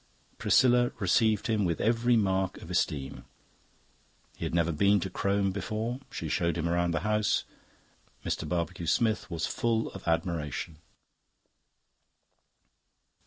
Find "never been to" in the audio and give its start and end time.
4.55-5.11